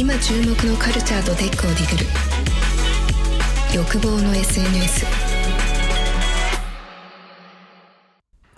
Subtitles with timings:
[0.00, 2.06] 今注目のカルチャーとテックをディグる。
[3.74, 5.04] 欲望の SNS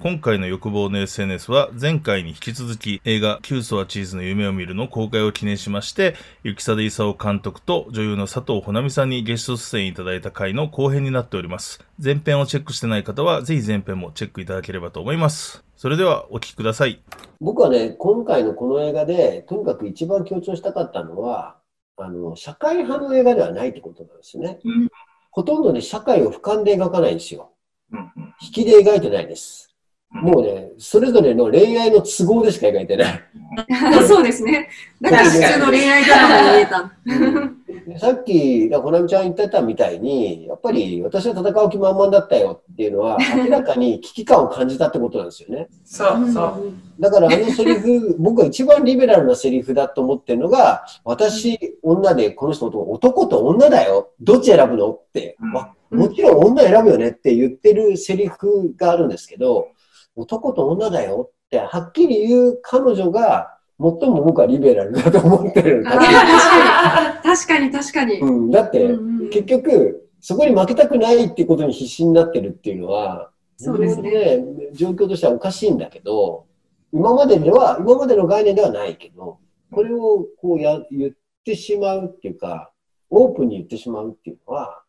[0.02, 11.86] 今回の欲望の SNS は前回に引き続き映画キューソはチーズの夢を見るの公開を記念しまして、雪貞勲監督と女優の佐藤穂波さんにゲスト出演いただいた回の後編になっております。
[12.02, 15.62] 前編をチェックしてない方はぜひ前編もチェックいただければと思います。
[15.76, 17.00] それではお聞きください。
[17.40, 21.58] 僕はね、今回のこの映画で、とにかく一番強調したかったのは、
[21.96, 24.58] あの、社会派の映画ではないってことなんですよね。
[24.64, 24.88] うん
[25.30, 27.52] ほとんどね、社会を俯瞰で描かないんですよ。
[27.92, 29.71] うんうん引きで描いてないです。
[30.14, 33.20] もうね、それぞれの恋愛の都合でしか描いてない。
[34.06, 34.68] そうですね。
[35.00, 37.92] だから普通の恋愛ドラマに見えた。
[37.92, 45.68] でさっき、ほなみちゃん言ってたみたいに、やっぱり私は戦う気満々だったよっていうのは、明らかに危機感を感じたってことなんですよね。
[45.84, 46.74] そうそう。
[47.00, 54.10] だからあのセリフ、僕が一番リベラルなセリフだと思ってるのが、私、女で、この人男、男と女だよ。
[54.20, 59.68] どっち選ぶのって、うんわもちろん女選ぶよねって言ってるセリフがあるんですけど、
[60.16, 68.20] 男と女だよってはっきり言う彼女が、最も僕はリベラルだと思ってるんだあー確かに確かに。
[68.20, 69.30] うん、だって、うんうん。
[69.30, 76.46] 結局、そこに負けたくないっていうことに必死になってるっていうのは、そうですね状況としてはおかしいんだけど、
[76.92, 79.38] 今まででは、今までの概念ではないけど、
[79.72, 81.12] これをこうや言っ
[81.44, 82.70] てしまうっていうか、
[83.10, 84.82] オープンに言ってしまうっていうのは、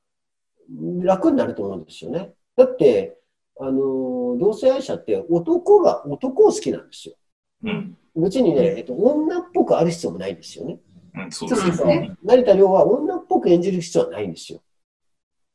[1.02, 2.34] 楽になると思うんですよね。
[2.56, 3.18] だって、
[3.60, 7.16] あの、同性愛者って男が男を好きなんですよ。
[7.64, 7.98] うん。
[8.16, 10.80] 別にね、えっと、女っぽくある必要もないんですよね。
[11.16, 12.16] うん、そうですね。
[12.24, 14.62] 成田凌は女っぽく演じる必要はないんですよ。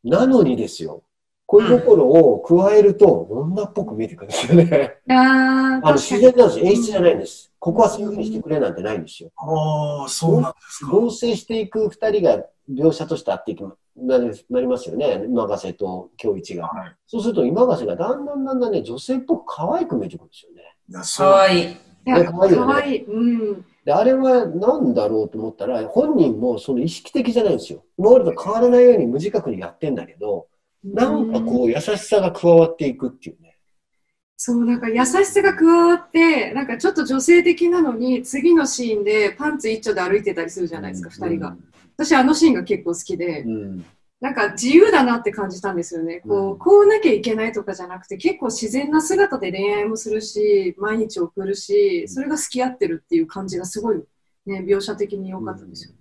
[0.05, 1.03] なのにですよ、
[1.47, 4.99] 恋心を加えると女っぽく見えてくるんですよね。
[5.09, 5.93] ああ、あの。
[5.95, 6.67] 自然なんですよ。
[6.67, 7.53] 演出じゃないんです。
[7.59, 9.31] ここはそういうふうにしてくれなんてないんですよ。
[9.37, 10.91] ああ、そうなんですか。
[10.91, 15.25] 合成していく二人が描写としてあっていくなりなりますよね。
[15.27, 16.67] 今ヶ瀬と京一が。
[16.69, 16.97] はい。
[17.07, 20.63] そうすると今ヶ瀬がだんだんだんだんね、女性っぽく可愛く見えてくるんですよね。
[20.89, 21.29] いや、かそう。
[21.29, 21.63] わいい。
[21.63, 23.05] いや、可愛いよねかわいい。
[23.05, 23.65] うん。
[23.85, 27.85] で、あれは何だろうと思ったら、本人もその意識的じゃないんですよ。
[27.97, 30.47] 今までと変わらないように無自覚にやってんだけど、
[30.85, 33.57] なんかこう優しさが加わっていくっていうね。
[34.37, 41.57] そう、なんか優しさが加わって、なんかちょっと女性的なのに、次のシーンでパンツ一丁で歩いてたりするじゃないですか、二人が。
[41.97, 43.85] 私、あのシーンが結構好きで、うん。
[44.21, 46.21] なんか自由だなって感じたんですよね。
[46.27, 54.03] こうこうなきゃいけないとかじゃなくて、結構自然な姿で恋愛もするし、毎日送るし、それが付き合ってるっていう感じがすごい、
[54.47, 55.95] ね、描写的に良かったですよ。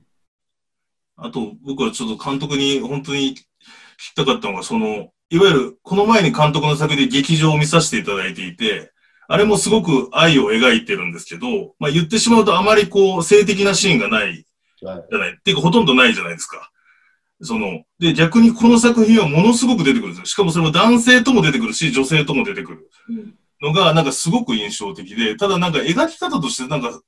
[1.17, 8.93] あと、僕はちょっと監督に本当に聞きたかったのが、その、いわゆる、この前に監督の作で劇場を見させていただいていて、
[9.27, 14.45] あれもすごく愛を描いてるんですけど、まあ言ってしまうとあまりこう、性的なシーンがない
[14.81, 15.05] はい。
[15.09, 15.31] じゃない。
[15.31, 16.71] っていうか、ほとんどないじゃないですか。
[17.41, 20.25] その、で、逆にこの作品はものすごく出てくるんですよ。
[20.25, 27.01] しかもそれも男性とも出てくるし、女性とも出てくるうんのが、なんかすごく印象的で、ただなんか描き方として、なんか、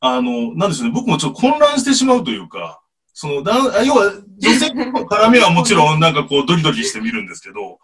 [0.00, 2.80] あの、なんでしょうね、僕もちょっと混乱してしまうというか、
[3.12, 7.78] その、だ要は、女性との絡みはもちろん、 なんかこう、ドキドキして見るんですけど、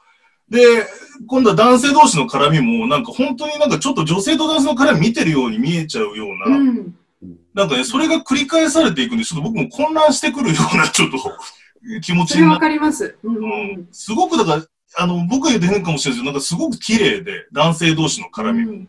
[0.49, 0.87] で、
[1.27, 6.95] 今度は男性同士の絡みも、なんか本当になんかちょっと女性と男性の絡み見てるように見えちゃうような、うん。
[7.55, 11.19] なんかね、それが繰り返されていくんで、ちょっと僕も混乱してくるような、ちょっと
[12.01, 13.17] 気持ちそれわになって、かります。
[13.23, 18.63] うんすごくだから、あの、僕が言うと変かもしれないですけど、なんかすごく綺麗で、男性同士の絡み。
[18.63, 18.89] うん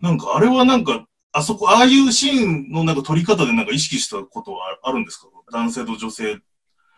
[0.00, 5.28] なんかあれはなんか、あそこ、ああいうシーンのなんか撮り方でなんか意識したことはああるんですか？
[5.50, 6.38] 男性と女性。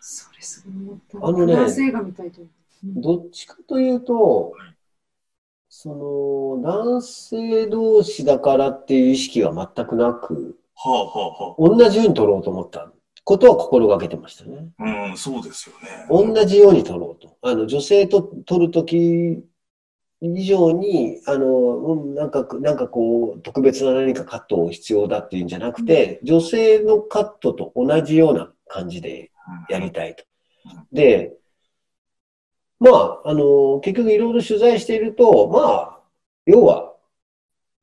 [0.01, 1.25] それすごい思った。
[1.25, 2.41] あのね男性が見たいと。
[2.83, 4.51] どっちかというと、
[5.69, 12.91] その、男性同士だからっていう意識は全くなく、はあは同じように撮ろうと思った
[13.23, 14.69] ことは心がけてましたね。
[14.79, 16.07] うん、そうですよね。
[16.09, 17.37] 同じように撮ろうと。
[17.41, 19.43] あの、女性と撮るとき
[20.21, 29.31] 以上に、あの、うん、なんか、なんかこう、特別な何かカットを必要だっていうんじゃなくて、女性のカットと同じような感じで
[29.69, 30.23] やりたいと。
[30.93, 31.33] で、
[32.79, 35.99] まあ、あの、結局いろいろ取材していると、まあ、
[36.45, 36.86] 要は、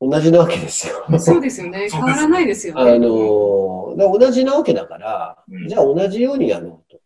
[0.00, 1.18] 同じなわけですよ。
[1.18, 1.88] そうですよね。
[1.92, 2.98] 変わらないですよあね。
[2.98, 7.00] の、だから同じなわけだから、うんじゃあ同じようにやろうと。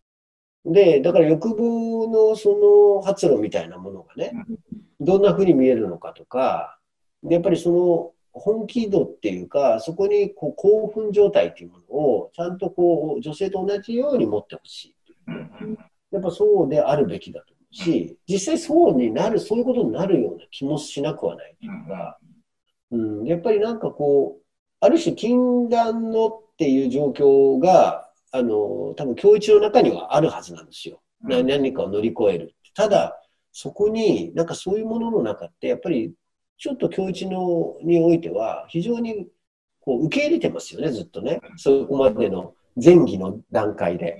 [0.64, 4.32] で、だから欲望のその発露みたいなものがね、
[5.00, 6.78] どんな風に見えるのかとか、
[7.22, 14.94] でやっぱりその本気度っていうか、そこにこう興奮状態っていうものを、ちゃんとこう、女性と同じように持ってほしい。
[15.28, 15.78] うん
[16.10, 22.17] やっぱそうであるべきだと思うし、実際そうになる、そういうことになるような気もしなくはないっていうか、
[22.90, 24.42] うん、やっぱりなんかこう、
[24.80, 31.00] ある種禁断のっていう状況が、あの、多分教一の中にはあるはずなんですよ。
[31.22, 32.54] な何かを乗り越える。
[32.74, 33.20] ただ、
[33.52, 36.14] そこに、なんかそういうものの中って、やっぱり、
[36.58, 39.28] ちょっと教一のにおいては、非常に
[39.80, 41.40] こう受け入れてますよね、ずっとね。
[41.56, 44.18] そこまでの前期の段階で。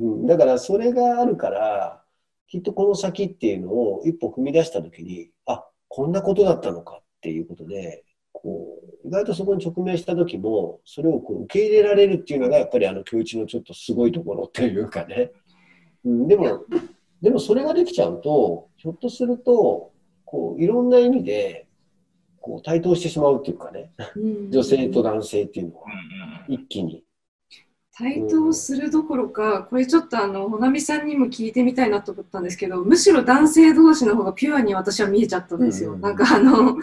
[0.00, 2.02] うん、だから、それがあるから、
[2.48, 8.02] きっとこの先っていうのを一歩踏み出したときに、あ、こんなことだったのかっていうことで、
[8.32, 15.32] こう、意外とそこに直面した時も、それをこう受け入れられるっていうのが、やっぱりあの、教一のちょっとすごいところっていうかね。
[16.04, 16.64] うん、でも、
[17.20, 19.92] でもそれができちゃうと、ひょっとすると、
[20.24, 21.66] こう、いろんな意味で、
[22.40, 23.92] こう、対等してしまうっていうかね、
[24.50, 25.88] 女性と男性っていうのは、
[26.48, 27.04] 一気に。
[28.00, 35.92] 対等するどころか、これちょっとあの、ほなみさんにも聞いてみたいなと思ったんですけど、むしろ男性同士の方がピュアに私は見えちゃったんですよ。
[35.92, 36.78] うんなんかあの、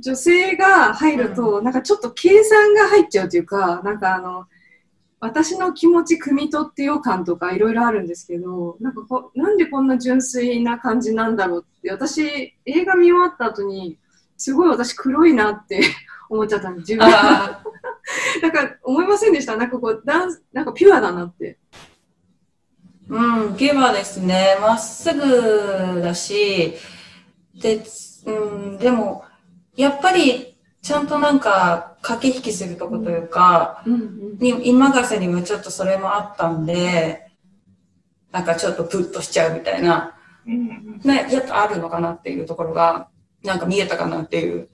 [0.00, 4.46] 女性が入ると、なんかちょっと計算が入っちゃうというか、なんかあの、
[5.20, 13.96] 私の気持ち汲み取ってよ感とかいろいろあるんですけど、なんかこなんでこんな純粋な感じなんだろうって、私、映画見終わった後に、
[14.36, 15.82] すごい私黒いなって
[16.28, 17.04] 思っちゃったん自分。
[17.04, 17.62] あ
[18.42, 19.56] なんか思いませんでした？
[19.56, 21.58] なんかこう、ダンス、なんかピュアだなって。
[23.10, 24.56] ーうん、ゲバですね。
[24.60, 26.74] まっすぐだし、
[27.60, 27.82] で、
[28.26, 28.30] う
[28.74, 29.24] ん、でも、
[29.76, 34.38] やっぱり、ちゃんとなんか、駆け引きするとこというか、うんうん。
[34.38, 37.30] に今がせにもちょっとそれもあったんで、
[38.30, 40.16] なんかちょっとプッとしちゃうみたいな、
[40.46, 43.08] うんね、やっとあるのかなっていうところが、
[43.42, 44.68] なんか見えたかなっていう。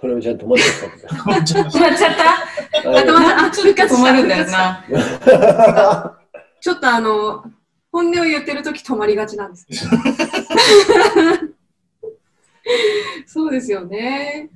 [0.00, 0.86] これもちゃんと止まってた。
[1.36, 2.24] うんじゃあ止まっちゃった
[3.46, 4.84] あょっと止まるんだよな。
[6.60, 7.44] ちょっとあの、
[7.92, 9.66] 本音を言ってるとき止まりがちなんです。
[13.26, 14.48] そうですよね。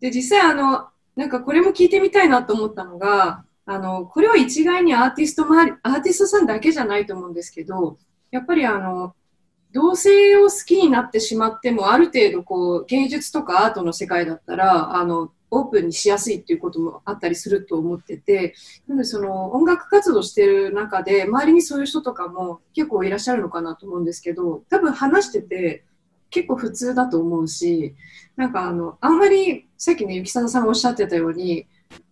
[0.00, 7.98] で、実際あの、なんかこれも聞いてみたいなと思ったのが、あの、これは一概にアーティスト周り、アーティストさんだけじゃないと思うんですけど、
[8.30, 9.14] やっぱりあの、
[9.72, 18.54] 同性を好きになってしまっても、ある程度こう、芸術とかアートの世界だったら、あの、オープンにしやすいっていうこともあったりすると思ってて、
[18.88, 25.84] なのでその音楽活動してる中で、周りにそういう人とかも結構いらっしゃるのかなと思うんですけど、多分話してて
[26.30, 27.94] 結構普通だと思うし、
[28.36, 31.66] なんかあの、あんまりさっきね、ゆきさんさんがおっしゃってたように、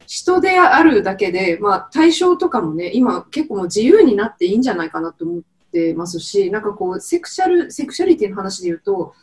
[0.07, 9.15] 人であるだけで、まあ対象とかもね、今結構もう自由になっていいんじゃないかなと思ってますし、なんかこう、セクシャル、セクシャリティの話で言うと、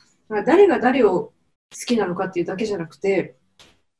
[0.45, 1.33] 誰が誰を好
[1.85, 3.35] きなのかっていうだけじゃなくて、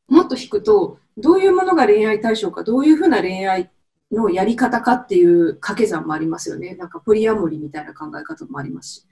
[0.07, 3.71] もっと引くと、どういうものが恋愛対象か、どういうふうな恋愛
[4.11, 6.75] のやり方かっていう掛け算もありますよね。
[6.75, 9.07] なんかポリアモリみたいな考え方もありますし。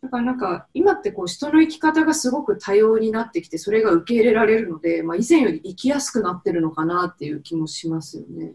[0.00, 8.54] だからなんか今ってこう人の生き方がすごく多様になってきて、それが受け入れられるので、まあ、以前より生きやすくなってるのかなっていう気もしますよね。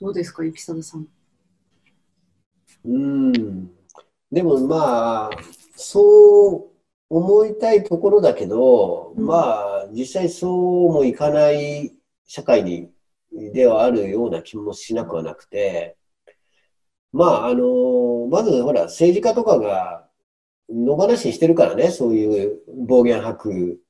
[0.00, 1.06] どうですか、ゆきさださん。
[2.84, 3.70] うん。
[4.30, 5.30] でもまあ、
[5.76, 6.78] そう
[7.10, 11.94] 思いたいところだけど、うんまあ、実際そうもいかない
[12.26, 12.90] 社会に、
[13.52, 15.96] ではあるような気もしなくはなくて、
[17.12, 20.06] まあ、あの、まずほら、政治家とかが
[20.68, 23.80] 野放しにしてるからね、そういう暴言吐く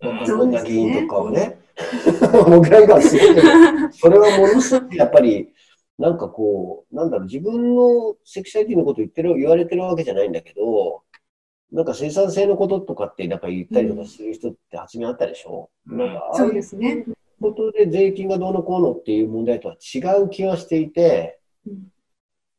[0.00, 1.58] うん女議員とかをね。
[2.48, 5.52] 僕なんかはすごいそれはものすごくやっぱり、
[5.98, 11.02] なんかこう、なんだろう、自分のセクシャリティのこと言ってる、言われてるわけじゃないんだけど、
[11.72, 15.98] なんか生産性のこととかってなんか言ったりとかする人って発言あったでしょ、うん。
[15.98, 17.04] なんか、ああそいううですね。
[17.40, 21.40] ことで税金がどうのこうのっていう問題とは違う気がしていて、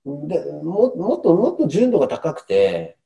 [0.06, 2.98] でももっともっと純度が高くて、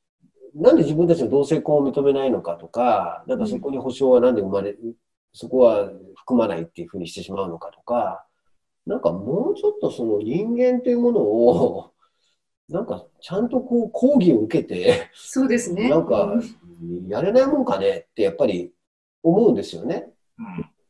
[0.55, 4.75] なんで自分たちの同性婚を認めないのかとか、なんかそこに保障はなんで生まれ、
[5.31, 8.25] そこは含まないっていうふうにしてしまうのかとか、
[8.85, 11.91] なんかもうちょっとその人間というものを、
[12.69, 15.89] なんかちゃんとこう講義を受けて、そうですね。
[15.89, 16.33] なんか
[17.07, 18.73] やれないもんかねってやっぱり
[19.23, 20.11] 思うんですよね。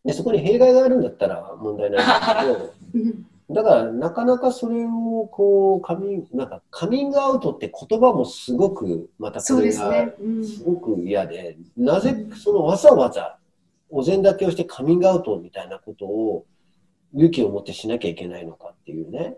[0.04, 13.40] で、そこに弊害があるんだったら問題ないんだけど、う んだから、なかなかそれを、こう、カミンなんか、カミングアウトって言葉もすごく、またこれがすごく嫌で、なぜ、そのわざわざ、
[13.90, 16.46] お膳立てをしてカミングアウトみたいなことを、
[17.14, 19.36] 勇気を持ってしなきゃいけないのかっていうね。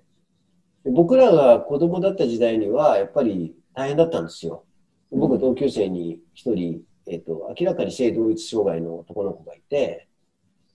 [0.83, 4.65] で僕らが子供だった時代には、やっぱり大変だったんですよ。
[5.11, 10.07] 僕、同級生に一人、えっ、と、明らかに性同一障害の男の子がいて、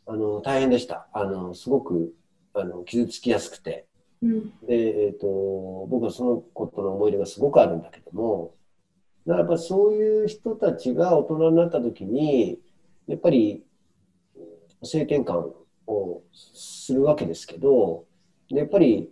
[0.07, 1.09] あの、大変でした。
[1.13, 2.15] あの、すごく、
[2.55, 3.87] あの、傷つきやすくて。
[4.23, 5.27] うんで、えっ、と、
[5.89, 8.55] 僕はその子との思い出がすごくあるんだけども、
[9.27, 12.61] だからやっぱそういう人たちが大人になった時に、
[13.07, 13.65] やっぱり、
[14.83, 18.05] 性転換ををするわけですけど、
[18.49, 19.11] でやっぱり、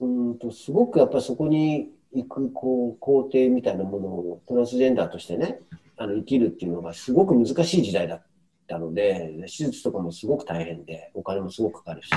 [0.00, 5.60] うんと、すごくやっぱりそこに行く、こう、工程みたいなものをトランスジェンダーとしてね、
[5.96, 8.22] あの、生きるっていうのがすごく難しい時代だっ
[8.66, 12.10] たので、手術とかもすごく大変で、お金もすごくかかるし。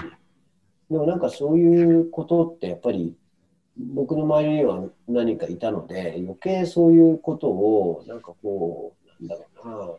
[0.90, 3.16] でもなんかそういうことってやっぱり、
[3.78, 9.90] 僕の周りには何かいたので、余計そういうことを、なんかこう、なんだろうな、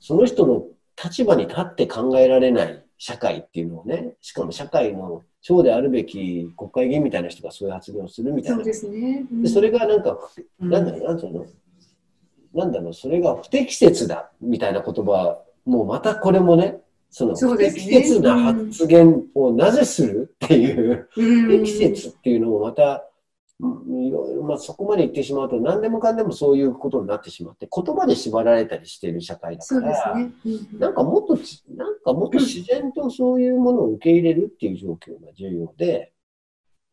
[0.00, 0.66] その人の
[1.02, 8.56] 立場に立って考えられない社会っていうのをね、しかも社会の長であるべき国会議員みたいな人がそういう発言をするみたいな。
[8.56, 9.26] そうですね。
[9.30, 9.42] うん。
[9.42, 10.18] でそれがなんか、
[10.60, 10.70] うん。
[10.70, 11.46] なんだろう、なんていうの？
[12.54, 16.78] なんだろう、それが不適切だみたいな言葉、もうまたこれもね、
[17.10, 21.42] その不適切な発言をなぜするっていう、うん。
[21.46, 23.00] 不適切っていうのもまた、うん
[23.60, 30.60] いろいろ、まあ、そこまで言ってしまうと何でもかんでもそういうことになってしまって言葉で縛られたりしている社会だそから、うですね。
[30.72, 36.12] うんなんかもっとち、なんかもっと自然とそういうものを受け入れるっていう状況が重要で、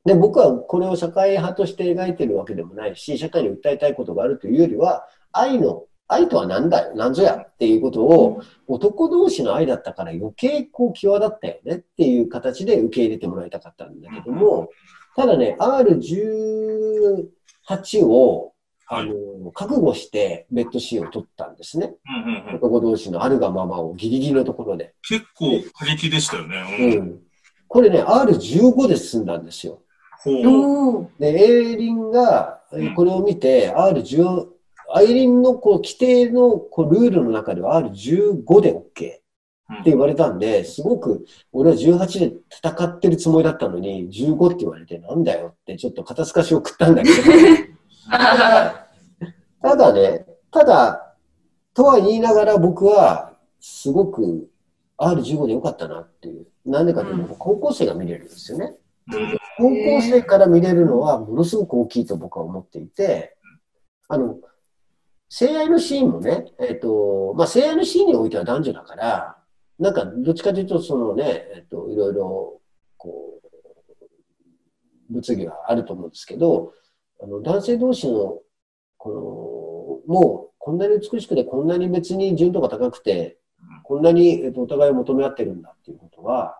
[0.05, 14.69] で、僕はこれを社会派として描いてるわけでもないし、社会に訴えたいことがあるというよりは、愛の、愛とは何だよ、何ぞやっていうことを、男同士の愛だったから余計こう際立ったよねっていう形で受け入れてもらいたかったんだけども、
[15.15, 18.53] ただね、R18 を、
[18.87, 19.03] はい。
[19.03, 21.95] あの覚悟してベッドシーンを取ったんですね。
[22.05, 24.93] うんうんうん、男同士のあるがままをギリギリのところで。
[25.07, 26.61] 結構過激でしたよね。
[26.77, 26.91] うん。
[26.91, 27.21] うん。
[27.69, 29.81] これね、R15 で進んだんですよ。
[30.25, 31.09] ほう。
[31.17, 34.51] で、エイリンがえーこれを見て、R10、
[34.93, 39.20] アイリンのこう規定のこうルールの中では R15 で OK
[39.79, 47.15] って言われたんで、すごく俺は18で戦ってるつもりだったのに、15って言われてなんだよってちょっと肩透かしを食ったんだけど、
[49.61, 51.15] ただね、ただ、
[51.73, 54.49] とは言いながら僕はすごく
[54.97, 56.47] R15 でよかったなっていう。
[56.65, 58.65] なんでかというと、高校生が見れるんですよね。
[58.65, 58.77] うん
[59.57, 63.35] 高校生から見れるのはものすごく大きいと僕は思っていて、
[64.07, 64.37] あの、
[65.29, 69.37] 性愛のシーンもね、えっ、と、まあ、性愛のシーンにおいては男女だから、
[69.81, 72.61] なんか、どっちかというと、そのね、えっ、と、いろいろ、
[72.97, 73.41] こ
[75.09, 76.73] う、物議はあると思うんですけど、
[77.19, 78.39] あの、男性同士の、
[78.97, 83.39] この、もう、こんなに美しくて、こんなに別に純度が高くて、
[83.83, 86.59] こんなに、えっとお互いを求め合ってるんだっていうことは、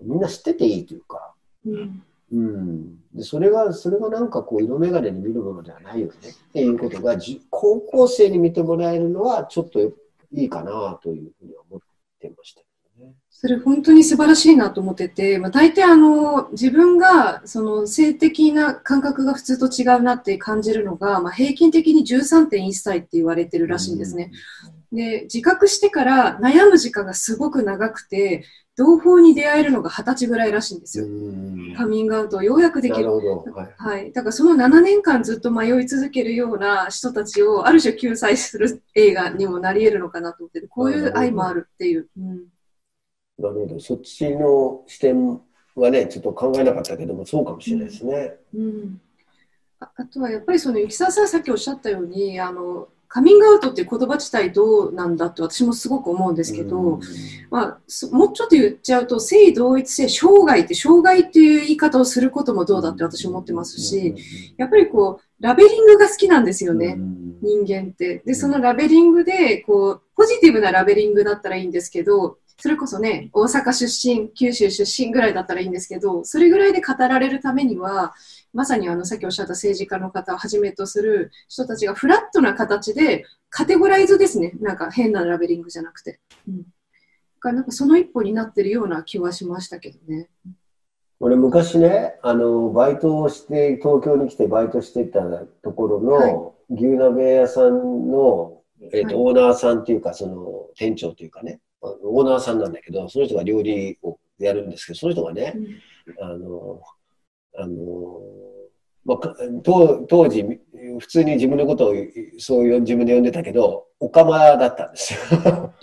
[0.00, 1.34] みんな知ってていいというか、
[1.66, 2.02] うん。
[2.32, 2.98] うん。
[3.12, 6.14] で、それが、それがなんかこう、色眼鏡に見るものではないよね。
[6.30, 11.87] っていうことが、じ高校生に見てもらえるのは、ちょっといいかなというふうに思って
[12.26, 12.62] ました
[12.98, 13.14] ね。
[13.30, 24.32] それ本当に素晴らしいなと思ってて、まあ、大抵あの自分がその性的な感覚が普通と違うなって感じるのが、まあ、平均的に13.1歳って言われてるらしいんですね。
[24.92, 28.44] で自覚してから悩む時間がすごく長くて
[28.78, 31.08] 同胞に出会えるのが20歳ぐらいらしいんですうよ。
[31.08, 31.74] ん。
[31.74, 33.06] カミングアウトをようやくできる。
[33.06, 33.52] なるほど。
[33.52, 33.74] はい。
[33.76, 42.08] はい、だからその7年間ずっと迷い続けるような人たちをある種救済する映画にもなり得るのかなと思っててこういう愛もあるっていう。
[42.16, 42.44] うん
[43.36, 43.80] なるほど。
[43.80, 45.40] そっちの視点
[45.76, 48.34] はね、ちょっと考えなかったけども、そうかもしれないですね。
[48.52, 49.00] うん、
[49.78, 57.00] ああとはやっぱりその雪沢さんさっきおっしゃったようにあのカミングアウトっていう言葉自体どうなんだって私もすごく思うんですけど、うん。
[57.50, 64.14] まあ、そもうちょっと言っちゃうと性同一性障害って障害っていう言い方をすることもどうだって私思ってますし、
[64.58, 67.38] やっぱりこうラベリングが好きなんですよね、うん。
[67.40, 68.22] 人間って。
[68.26, 78.14] で、そのラベリングで、こう、ポジティブなラベリングだったらいいんですけど、それこそね、大阪出身、九州出身ぐらいだったらいいんですけど、それぐらいで語られるためには、
[78.52, 84.52] まさにあの、さっきおっしゃった政治家の方をはじめとする人たちがフラットな形で、カテゴライズですね。
[84.60, 86.18] なんか変なラベリングじゃなくて。
[86.48, 86.62] うん。
[86.62, 86.64] だ
[87.38, 90.28] からなんかその一歩になってるような気はしましたけどね。
[91.20, 95.20] 俺昔ね、あの、バイトをして、東京に来てバイトしてた
[95.62, 98.62] ところの、牛鍋屋さんの、
[98.92, 106.80] えっ、と、はオーナーさんっていうか、その、店長っていうかね、オーナーさんなんだけど、その人が料理をやるんですけど、その人がね、うんあの、
[107.58, 108.20] あの、
[109.04, 110.42] まあか、当当時、
[110.98, 111.94] 普通に自分のことを
[112.38, 115.20] そういう自分で呼んでたけど、オカマだったんですよ。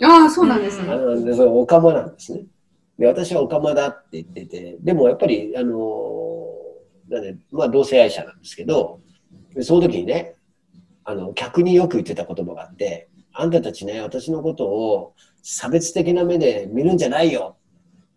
[0.02, 0.90] ああ、そうなんですね。
[0.92, 2.44] あのでそのオカマなんですね。
[2.98, 6.46] で、私はオカマだって言ってて、でもやっぱり、あの、
[7.08, 9.00] なんで、まあ同性愛者なんですけど、
[9.54, 10.36] でその時にね、
[11.04, 15.14] あの、客によく言ってた言葉があって、あんたたちね、私のことを
[15.48, 17.56] 差別的な目で見るんじゃないよ。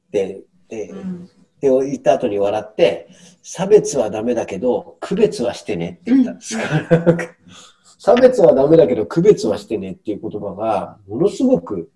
[0.07, 1.25] って、でうん。
[1.25, 1.27] っ
[1.62, 3.07] て言った後に笑って、
[3.43, 6.57] 差別はダメだけど、区別はしてねって言ったんです。
[6.57, 7.17] から。
[8.00, 11.91] 差別はダメだけど、区別はしてねっていう言葉が、ものすごく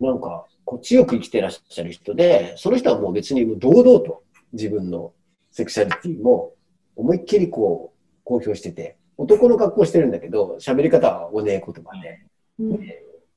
[0.00, 5.12] なんか、こう強く生きてらっしゃる人で、その人はもう別に堂々と自分の
[5.52, 6.54] セクシャリティも
[6.96, 12.26] 思いっきりこう公表してて、男の格好してるんだけど、喋り方はおねえ言葉で、
[12.58, 12.80] うん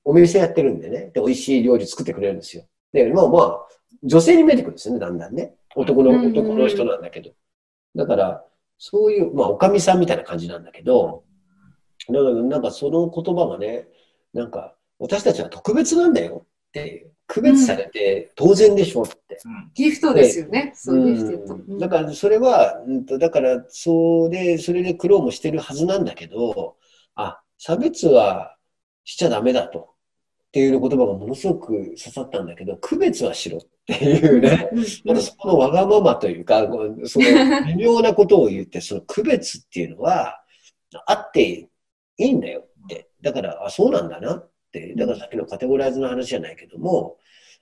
[0.08, 2.64] お店やってるんでね、で、美味しい料理作ってくれるんですよ。
[2.94, 3.68] で、まあまあ、
[4.04, 5.56] 女性に見えてくるんですよね、だんだんね。
[5.76, 7.32] 男の、うんうんうん男の人なんだけど。
[7.94, 8.46] だから、
[8.78, 11.26] そういう、まあ、おかみさんみたいな感じなんだけど、
[12.08, 13.90] だからなんかその言葉がね、
[14.34, 19.40] なんか、私たちは特別なんだよって、区別されて当然でしょって。
[19.44, 20.72] うんギフトですよね。
[20.74, 21.54] そう、ギフト。
[21.56, 26.78] うんだからそれは、うんとだからそうで、それで苦労もしてるはずなんだけど、
[27.16, 28.56] あ、差別は
[29.04, 29.97] しちゃダメだと。
[30.48, 34.70] っていう言葉がものすごく刺さったんだけど、区別はしろっていうね。
[34.72, 36.68] うんまたそこのわがままというか、
[37.06, 40.42] その 微妙なことを言って、その区別っていうのは、
[41.06, 41.70] あってい
[42.18, 43.10] いんだよって。
[43.22, 44.94] だから、あ、そうなんだなって。
[44.96, 47.18] だからさっきのカテゴライズの話じゃないけども、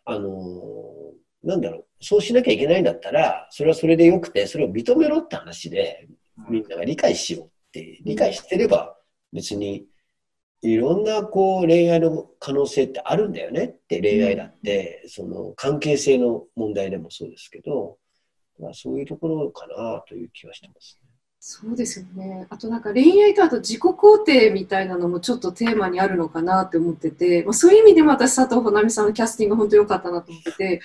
[0.05, 6.07] あのーなんだろう、そうしなきゃいけないんだったら、それはそれでよくて、それを認めろって話で、
[6.49, 8.97] みんなが理解しようって、理解してれば、
[9.31, 9.85] 別に、
[10.65, 17.97] いろんなこう恋愛の可能性ってあるんだよねって恋愛だって、その関係性の問題でもそうですけど、
[18.59, 20.99] まあ、そういうところかなという気はしてます。
[21.47, 22.47] そうですよね。
[22.49, 30.81] あとなんか恋愛とあと自己肯定みたいなのもちょっとテーマにあるのかなって思ってて、まあ、そういう意味でも私佐藤穂波さんのキャスティング本当良かったなと思ってて、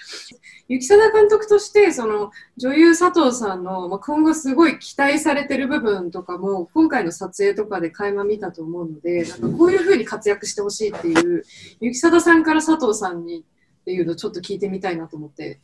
[0.69, 11.43] 雪貞監督としてその女優佐藤さんのまあ今後すごい期待されてる部分とかも今回の撮影とかで垣間見たと思うので、なんかこういう風に活躍してほしいっていう
[11.81, 15.59] 雪貞さんから佐藤さんにっていうのをちょっと聞いてみたいなと思って。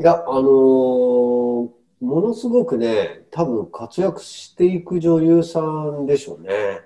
[0.00, 6.80] いや、あのーものすごくね、多分活躍していく女優さんでしょうね。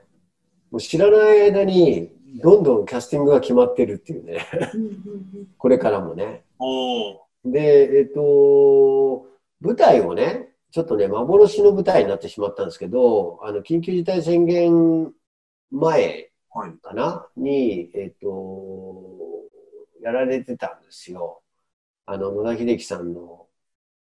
[0.71, 2.11] もう知らない間に、
[2.42, 4.47] どんどんキャスティングが決まってるっていうね。
[5.59, 6.45] これからもね。
[7.45, 9.26] で、えっと、
[9.60, 15.13] 舞台をね、ちょっとね、幻の舞台になってしまったんですけど、あの、緊急事態宣言
[15.71, 16.73] 前はい。
[16.82, 17.26] かな？
[17.37, 19.02] に、えっと、
[20.02, 21.43] やられてたんですよ。
[22.06, 23.47] あの、野田秀樹さんの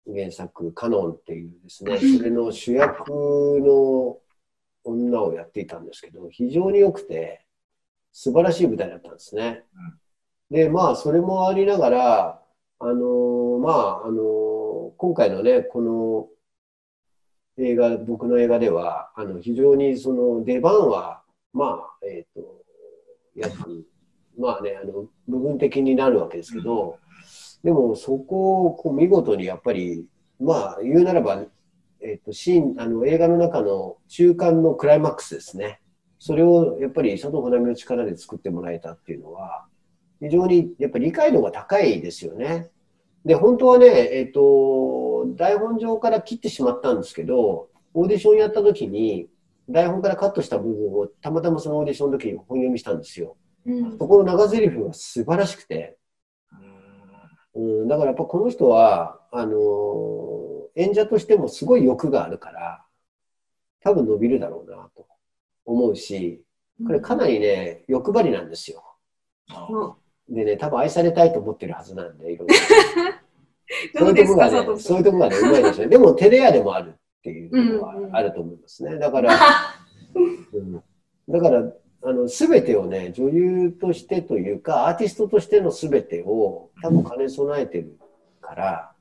[0.07, 4.17] 原作、カノンっていうですね、それの主役の
[4.83, 7.45] 女をやっていたんですけど、非常に良くて、
[8.11, 9.63] 素晴らしい舞台だったんですね。
[10.49, 12.41] で、まあ、それもありながら、
[12.79, 16.27] あのまあ、あの今回のね、この
[17.57, 22.61] 映画、僕の映画では、あの、非常にその出番は、まあ、えっ、と、
[23.35, 23.85] 約、
[24.37, 26.99] まあね、あの、部分的になるわけですけど、
[27.65, 30.05] でもそこをこう見事にやっぱり、
[30.39, 31.45] まあ、言うならば、
[31.99, 35.81] えっ、と、シーン、あの、映画の中の中間のクライマックスですね。
[36.19, 39.65] それをやっぱり佐藤穂波の力で作ってもらえたっていうのは、
[40.21, 42.69] 非常にやっぱり理解度が高いですよね。
[43.25, 49.27] で、本当はね、えっ、と、台本上から切ってしまったんですけど、オーディションやった時に、
[49.67, 53.35] 台本からカットした部分をたまたまそのオーディションの時に本読みしたんですよ。
[53.65, 55.97] うんそこの長台詞が素晴らしくて、
[57.55, 60.35] うん、だからやっぱこの人は、あのー
[60.75, 62.83] 演者としてもすごい欲があるから、
[63.81, 65.07] 多分伸びるだろうなと
[65.65, 66.43] 思うし、
[66.85, 68.83] これかなりね、欲張りなんですよ。
[69.49, 72.55] あもでね、多分愛されたいと思ってるはずなんで、いろいろ。
[73.95, 74.79] う どうですか、佐藤さん。
[74.79, 75.89] そういうとこがね、うまいですよね。
[75.91, 78.97] でも、テレアでもあるっていうところはうんうんあると思いますね。
[78.97, 79.33] だから、
[80.53, 80.83] うん、
[81.29, 81.71] だから、
[82.07, 87.97] あの、すべてをね、女優としてというか、アーティストとしてのすべてを多分兼ね備えてる
[88.41, 88.91] から、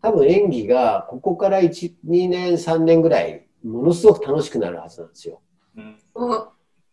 [0.00, 5.40] 多分演技がここから1、2年、3年ぐらい、ものすごく楽しくなるはずなんですよ。
[5.76, 6.48] うんお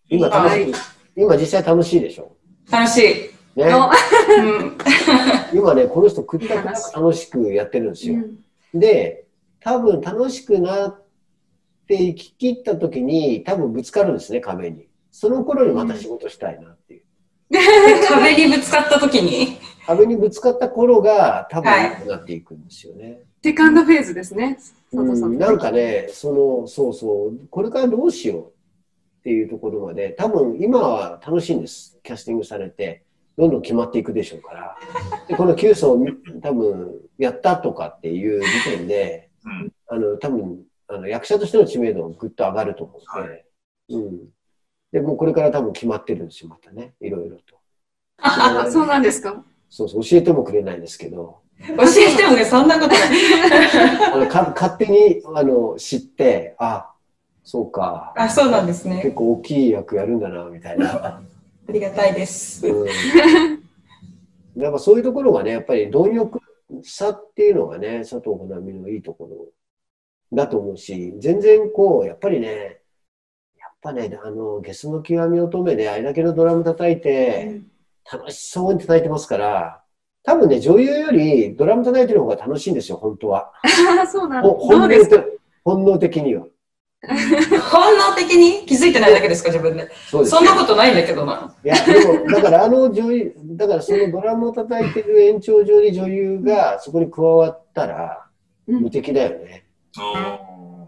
[0.09, 0.73] 今楽しはいい、
[1.15, 2.35] 今実際楽しいでしょ？
[2.69, 3.59] 楽しい。
[3.59, 3.65] ね。
[5.53, 8.23] 今ね、この人、くったくた楽しくやってるんですよ。
[8.73, 9.25] で、
[9.61, 11.01] 多分楽しくなっ
[11.87, 14.87] て生き切った時に多分ぶつかるんですね、壁に。
[15.15, 17.01] その頃にまた仕事したいなっていう。
[18.05, 19.57] 壁にぶつかった時に。
[19.85, 23.21] 壁にぶつかった頃が多分はい良くなっていくんですよね。
[23.41, 24.57] セカンドフェーズですね、
[24.91, 25.27] 佐藤さ。
[25.27, 31.97] うんん、なんかね、その、そうそう、これからどうしようっていうところまで、多分今は楽しいんです。
[32.03, 33.03] キャスティングされて、
[33.37, 34.77] どんどん決まっていくでしょうから。
[35.29, 35.97] で、この9層
[36.41, 43.45] 多分やったとかっていう時点で、うんあの、多分あの役者としての知名度がぐっと上がると思うので、
[43.91, 44.34] うん。
[44.95, 47.57] で、もうこれから多分決まってるんですよ、またね、いろいろと。
[48.19, 49.43] あそうなんですか？
[49.69, 52.99] そうそう、教えてもくれないんですけど、教えてもね、そんなことない。
[54.13, 56.93] あのか勝手にあの知って、あ、
[57.43, 58.13] そうか。
[58.15, 59.01] あ、そうなんですね。
[59.03, 60.87] 結構大きい役やるんだな、みたいな。
[61.67, 62.65] ありがたいです。
[62.65, 62.85] うん、
[64.55, 66.39] だからそういうところがね、やっぱり貪欲
[66.83, 69.47] さっていうのがね、佐藤穂波のいいところ
[70.31, 72.77] だと思うし、全然こう、やっぱりね、やっ
[73.85, 77.61] ぱね、あの、ゲスの極み乙女であれだけのドラム叩いて、
[78.11, 79.81] 楽しそうに叩いてますから、
[80.23, 83.51] 多分ね、女優よりドラム叩いてる方が楽しいんですよ、本当は。
[83.99, 84.49] ああ、そうなんだ。
[84.49, 84.89] 本能
[85.63, 86.45] 本能的には。
[87.05, 88.65] 本能的に？
[88.65, 89.87] 気づいてないだけですか、自分で？
[90.09, 91.53] そうですそんなことないんだけどな。
[91.63, 98.25] いや、でも、だからあの女優、だからそのドラムを叩いてる延長上に女優がそこに加わったら
[98.67, 99.65] うん無敵だよね。
[99.97, 100.39] あ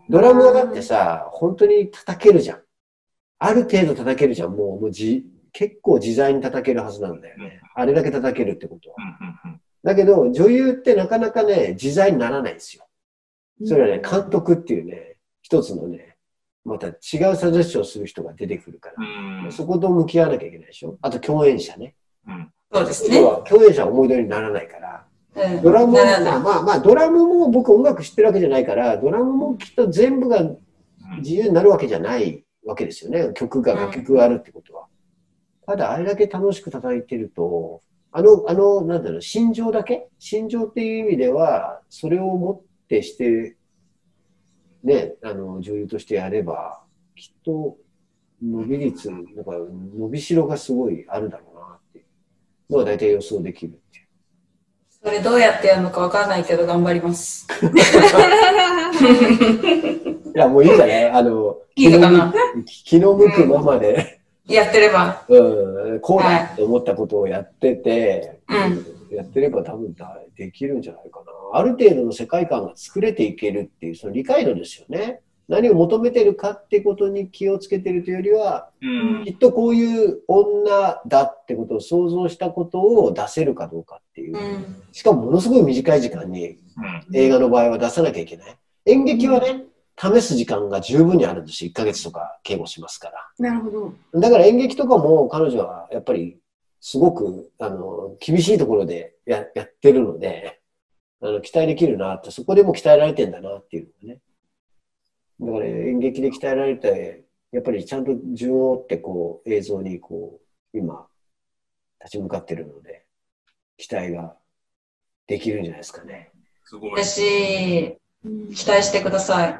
[0.09, 2.61] ドラムはだってさ、本当に叩けるじゃん。
[3.39, 4.51] ある程度叩けるじゃん。
[4.51, 7.61] もう、もうじ、結構自在に叩けるはずなんだよね。
[7.75, 8.97] あれだけ叩けるってことは。
[9.83, 12.87] だけど、女優ってなかなかね、自在にならないんですよ。
[13.65, 16.17] それはね、監督っていうね、一つのね、
[16.65, 16.95] また違う
[17.35, 19.43] サジェスションする人が出てくるから。
[19.45, 20.97] うんそこと向き合わなきゃいけないでしょ。
[21.01, 21.95] あと共演者ね。
[22.73, 23.17] そうですね。
[23.17, 25.05] 要は共演者は思い通りにならないから。
[25.35, 30.41] うんドラムも、まあまあ、ドラムも僕音楽知ってるわけじゃないから、ドラムもきっと全部が
[31.19, 33.31] 自由になるわけじゃないわけですよね。
[33.33, 34.85] 曲が、うん楽曲があるってことは。
[35.65, 40.07] ただ、あれだけ楽しく叩いてると、あの、あの、なんだろう、心情だけ？
[40.19, 43.57] 心情っていう意味では、それをもってして、
[44.83, 46.81] ね、あの、女優としてやれば、
[47.15, 47.77] きっと、
[48.41, 49.33] 伸び率、なんか、
[49.97, 52.05] 伸びしろがすごいあるだろうなっていう
[52.73, 54.06] のは大体予想できるっていう。
[55.03, 57.47] それどうやってやるのかわかんないけど頑張ります。
[60.35, 61.09] いや、もういいんじゃない？
[61.11, 62.33] あの、いいのかな？
[62.65, 65.23] 気の向くままで、やってれば。
[65.27, 69.15] うん、こうだって思ったことをやってて、うん。
[69.15, 71.31] やってれば多分だできるんじゃないかな。
[71.53, 75.21] ある程度の世界観が作れていけるっていう、その理解度ですよね。
[75.47, 84.41] 何を求めてるかってことに気をつけてるというよりは、うんきっとこういう女だってことを想像したことを出せるかどうかっていうう。
[84.41, 84.83] ん。
[84.91, 88.57] しかもものすごい短い時間にうん映画の場合は出さなきゃいけない。
[88.85, 89.63] 演劇はね、
[89.99, 91.71] 試す時間が十分にあるんですよ。
[91.71, 93.29] 1ヶ月とか稽古しますから。
[93.39, 94.19] なるほど。
[94.19, 96.37] だから演劇とかも彼女はやっぱり
[96.79, 100.59] すごくあの厳しいところでややってるので
[101.21, 104.19] あの期待できるなって、そこでも鍛えられてんだなっていうのがね。
[105.39, 110.39] だから演劇で鍛えられて、やっぱりちゃんと順を追ってこう映像にこ
[110.73, 111.07] う今
[111.99, 113.05] 立ち向かってるので、
[113.77, 114.35] 期待が
[115.27, 116.31] できるんじゃないですかね。
[116.65, 116.91] すごい。
[116.93, 117.97] 嬉し
[118.49, 118.55] い。
[118.55, 119.53] 期待してください。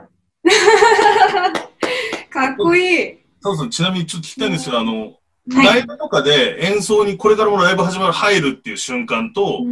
[2.29, 3.17] かっこいい。
[3.41, 4.79] そうそう、ちなみにちょっと聞きたいんですよ。
[4.79, 5.17] あの、はい
[5.49, 9.63] ライブとかで演奏にこれからもライブ始まる入るっていう瞬間と、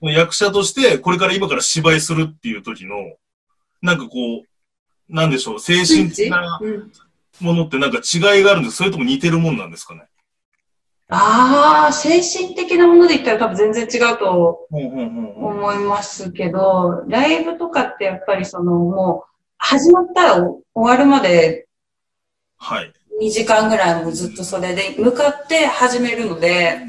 [0.00, 2.94] 役者としてこれから今から芝居するっていう時の、
[3.82, 4.47] なんかこう、
[5.08, 6.92] なんでしょう、精神的なうん
[7.40, 10.02] ものってなんか違いがあるんですそれとも似てるもんなんですかね？
[11.08, 14.66] ああ、精神的なもので言ったら多分全然違うと。
[14.70, 21.66] 思いますけど、ライブとかってやっぱりそのもう始まったら終わるまで
[22.58, 22.92] はい。
[23.22, 26.80] 2時間ぐらいもずっとそれで向かって始めるので、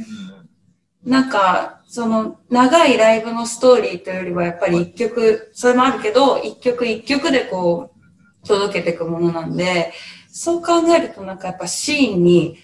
[1.06, 7.99] なんか、その長いライブのストーリーというよりはやっぱり一曲、それもあるけど、一曲一曲でこう、
[8.46, 9.94] 届けていくものなんで、
[10.32, 12.58] そう考えるとなんかやっぱシーンに、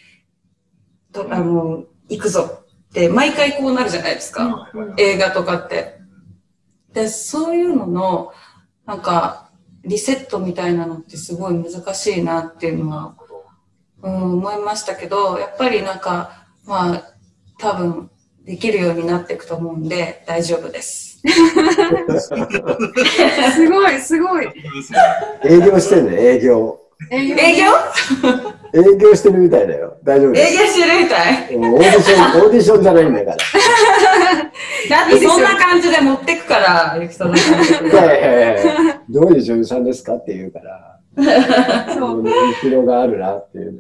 [1.12, 4.72] とあの、行くぞって毎回こうなるじゃないですか。
[4.98, 6.00] 映画とかって。
[6.94, 8.34] で、そういうのの、
[8.86, 9.50] なんか、
[9.84, 13.16] リセットみたいなのってすごい難しいなっていうのは、
[14.02, 17.04] うん、思いましたけど、やっぱりなんか、まあ、
[17.60, 18.10] 多分、
[18.44, 21.05] できるようになっていくと思うんで、大丈夫です。
[23.52, 24.48] すごい、すごい。
[25.46, 26.80] 営業してんね、営業。
[27.12, 27.66] 営業営業？
[28.74, 29.98] 営業してるみたいだよ。
[30.04, 30.54] 大丈夫です。
[30.54, 31.56] 営業してるみたい。
[31.58, 33.38] オーディション、オーディションじゃないんだから。
[33.38, 41.02] だってそんな感じで持ってくから、ゆきさんの感じいやいやいやどういう女優さんですかって言うから、
[41.94, 43.80] そうもうね広があるなっていうね。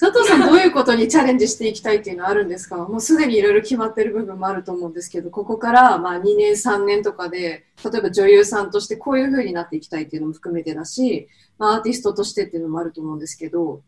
[0.00, 2.78] 佐藤さん、どういうことにチャレンジしていきたいっていうのはあるんですか？
[2.78, 13.82] もうすでにいろいろ決まってる部分もあると思うんですけど、ここからまあ2年、3年とかで、例えば女優さんとしてこういう風になっていきたいっていうのも含めてだし、まあ、アーティストとしてっていうのもあると思うんですけど、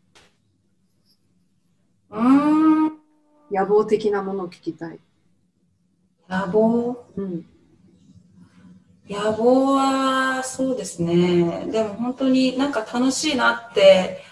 [2.11, 2.93] うーん。
[3.51, 4.99] 野望的なものを聞きたい。
[6.29, 7.07] 野望？
[7.17, 7.47] うん。
[9.09, 11.67] 野望は、そうですね。
[11.73, 14.23] でも本当になんか楽しいなって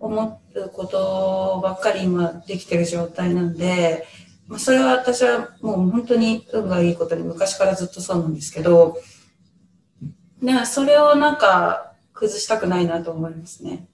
[0.00, 4.06] 思うことばっかり今できてる状態なんで、
[4.48, 8.98] まあ、それは私はもう本当に運がいいことに昔からずっとそうなんですけど、
[10.40, 13.86] ね、それをなんか崩したくないなと思いますね。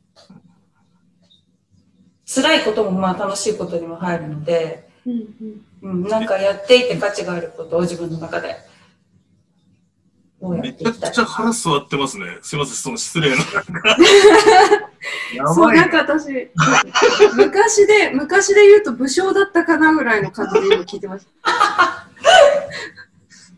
[2.27, 5.13] 辛いこともまあ楽しいことにも入るので、うん
[5.83, 8.57] うんうん、なんかやっていて価値があることを自分の中で。
[10.41, 12.39] めちゃくちゃ腹座ってますね。
[12.43, 13.37] すいません、その失礼な。
[15.37, 16.51] やそう、なんか私、
[17.37, 22.09] 昔で、昔で言うと武将だったかなぐらいの感じで今聞いてました。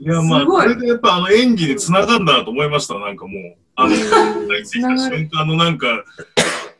[0.01, 2.99] いや、まあ、これでやっぱあの演技で繋がんだなと思いました。
[2.99, 3.95] なんかもう、あの、
[4.65, 6.05] 瞬間のなんか、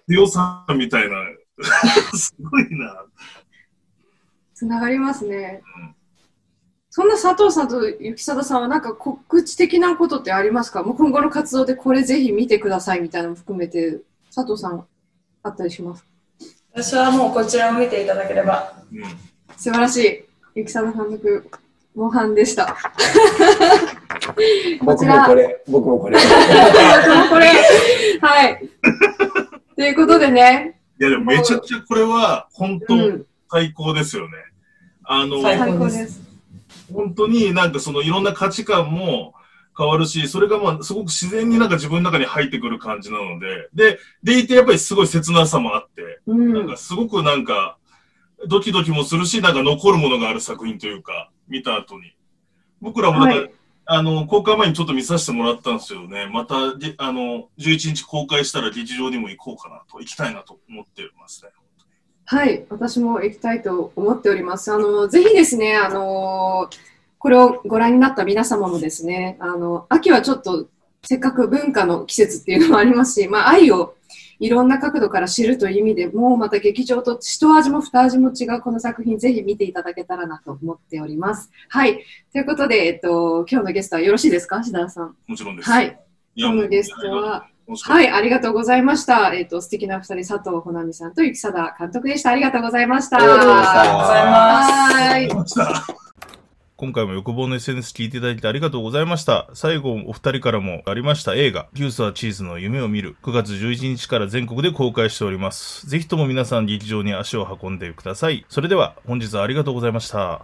[0.09, 1.17] 強さみたいな。
[2.17, 3.05] すごいな。
[4.55, 5.63] つながりますね。
[6.91, 10.83] そんな佐藤さんと雪貞さんはなんか告知的なことってありますか？
[10.83, 14.01] もう今後の活動でこれぜひ見てくださいみたいなのも含めて
[14.39, 14.87] 佐藤さん
[15.43, 16.09] あったりしますか？
[16.75, 18.73] 私はもうこちらを見ていただければ。
[18.93, 19.03] うん。
[19.57, 20.25] 素晴らしい。
[20.55, 21.51] 雪貞監督、
[21.97, 22.67] 模範でした。
[24.79, 26.17] こ 僕ちらもこれ、僕もこれ。
[27.31, 27.49] これ、
[28.21, 28.69] はい。
[29.75, 34.31] ということでね、いや、でもめちゃくちゃこれは、本当うん、最高ですよね。
[35.03, 36.21] あの、最最高です。
[36.93, 39.35] 本当になんかそのいろんな価値観も
[39.79, 47.79] 変わるし、それがまあすごく自然になんか自分の中に入ってくる感じなので、で、でいてやっぱりすごい切なさもあって、うんなんかすごくなんか、
[48.49, 52.15] ドキドキもするし、なんか残るものがある作品というか、見た後に。
[52.81, 53.51] 僕らもなんか、はい
[53.91, 56.29] あの、公開前にちょっと見させてもらったんですよね。
[56.31, 61.51] また、であの、11日公開したら劇場にも行こうかなと、行きたいなと思ってますね。
[62.27, 64.71] はい、私も行きたいと思っております。
[64.71, 66.69] あの、ぜひですね、あの、
[67.19, 70.69] これをご覧になった皆様もですね、あの、秋はちょっと、
[71.03, 73.95] せっかく文化の季節っていうのもありますし、まあ、愛を
[74.41, 81.51] いろんな角度から知るという意味でもうまた劇場と一味も二味も違うこの作品ぜひ見ていただけたらなと思っております。
[81.69, 82.05] はい。
[82.33, 84.63] ということで、えっと、今日のゲストはよろしいですか？
[84.63, 85.17] 志田さん。
[85.27, 85.71] もちろんです。
[85.71, 85.99] はい。
[86.37, 87.49] 今日のゲストは、
[87.83, 89.35] はい、ありがとうございました。
[89.35, 92.31] えっ、と、素敵な二人、佐藤穂波さんと雪貞監督でした。
[92.31, 93.17] ありがとうございました。
[93.17, 95.61] ありがとうございましたありがとうございます。
[95.61, 96.08] はい。
[96.81, 99.51] 今回も欲望の SNS 聞いていただいてありがとうございました。
[99.53, 105.89] 最後、お二人からもありました映画、ピュースはチーズの夢を見る、9月11日から全国で公開しております。
[105.89, 108.47] ぜひとも皆さん劇場に足を運んでください。
[108.49, 110.43] それでは、本日はありがとうございました。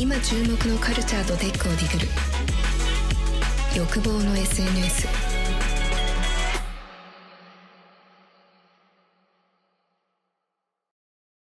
[0.00, 2.08] 今注目のカルチャーとテックをディグる
[3.76, 5.31] 欲望の SNS